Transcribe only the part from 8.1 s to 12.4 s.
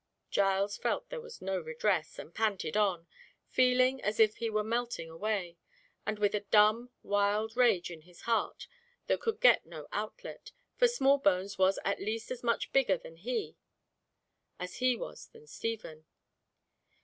heart, that could get no outlet, for Smallbones was at least